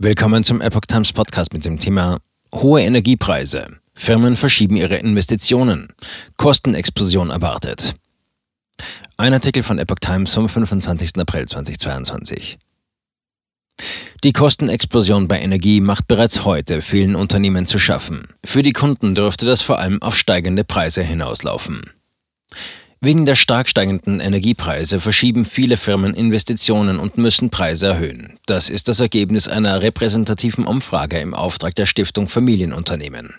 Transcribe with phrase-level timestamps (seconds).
[0.00, 2.20] Willkommen zum Epoch Times Podcast mit dem Thema
[2.54, 3.80] Hohe Energiepreise.
[3.94, 5.88] Firmen verschieben ihre Investitionen.
[6.36, 7.96] Kostenexplosion erwartet.
[9.16, 11.16] Ein Artikel von Epoch Times vom 25.
[11.16, 12.60] April 2022.
[14.22, 18.28] Die Kostenexplosion bei Energie macht bereits heute vielen Unternehmen zu schaffen.
[18.44, 21.90] Für die Kunden dürfte das vor allem auf steigende Preise hinauslaufen.
[23.00, 28.38] Wegen der stark steigenden Energiepreise verschieben viele Firmen Investitionen und müssen Preise erhöhen.
[28.46, 33.34] Das ist das Ergebnis einer repräsentativen Umfrage im Auftrag der Stiftung Familienunternehmen.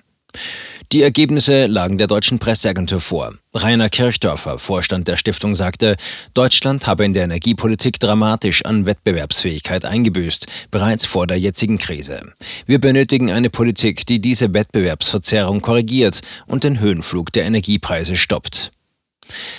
[0.93, 3.35] Die Ergebnisse lagen der deutschen Presseagentur vor.
[3.53, 5.97] Rainer Kirchdorfer, Vorstand der Stiftung, sagte,
[6.33, 12.21] Deutschland habe in der Energiepolitik dramatisch an Wettbewerbsfähigkeit eingebüßt, bereits vor der jetzigen Krise.
[12.65, 18.71] Wir benötigen eine Politik, die diese Wettbewerbsverzerrung korrigiert und den Höhenflug der Energiepreise stoppt.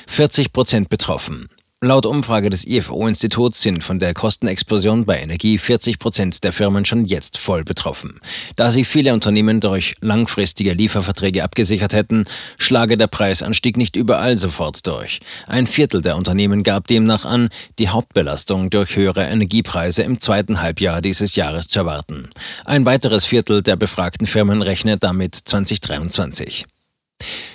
[0.06, 1.48] 40 Prozent betroffen.
[1.82, 7.06] Laut Umfrage des IFO-Instituts sind von der Kostenexplosion bei Energie 40 Prozent der Firmen schon
[7.06, 8.20] jetzt voll betroffen.
[8.54, 12.26] Da sich viele Unternehmen durch langfristige Lieferverträge abgesichert hätten,
[12.58, 15.20] schlage der Preisanstieg nicht überall sofort durch.
[15.46, 21.00] Ein Viertel der Unternehmen gab demnach an, die Hauptbelastung durch höhere Energiepreise im zweiten Halbjahr
[21.00, 22.28] dieses Jahres zu erwarten.
[22.66, 26.66] Ein weiteres Viertel der befragten Firmen rechnet damit 2023.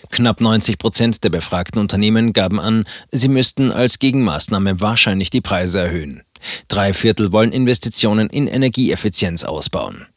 [0.09, 5.80] Knapp 90 Prozent der befragten Unternehmen gaben an, sie müssten als Gegenmaßnahme wahrscheinlich die Preise
[5.80, 6.25] erhöhen.
[6.67, 10.07] Drei Viertel wollen Investitionen in Energieeffizienz ausbauen.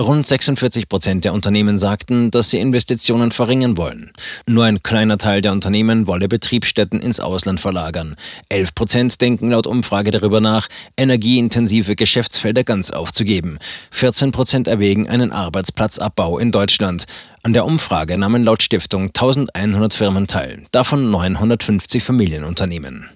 [0.00, 4.12] Rund 46 Prozent der Unternehmen sagten, dass sie Investitionen verringern wollen.
[4.46, 8.14] Nur ein kleiner Teil der Unternehmen wolle Betriebsstätten ins Ausland verlagern.
[8.48, 13.58] 11 Prozent denken laut Umfrage darüber nach, energieintensive Geschäftsfelder ganz aufzugeben.
[13.90, 17.04] 14 Prozent erwägen einen Arbeitsplatzabbau in Deutschland.
[17.42, 23.08] An der Umfrage nahmen laut Stiftung 1100 Firmen teil, davon 950 Familienunternehmen.